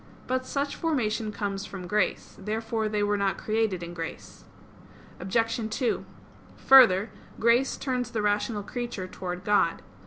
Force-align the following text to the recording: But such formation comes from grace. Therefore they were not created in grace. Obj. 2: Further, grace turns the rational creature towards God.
But 0.25 0.47
such 0.47 0.75
formation 0.75 1.31
comes 1.31 1.67
from 1.67 1.85
grace. 1.85 2.35
Therefore 2.39 2.89
they 2.89 3.03
were 3.03 3.17
not 3.17 3.37
created 3.37 3.83
in 3.83 3.93
grace. 3.93 4.45
Obj. 5.19 5.59
2: 5.69 6.05
Further, 6.57 7.11
grace 7.39 7.77
turns 7.77 8.09
the 8.09 8.23
rational 8.23 8.63
creature 8.63 9.07
towards 9.07 9.43
God. 9.43 9.83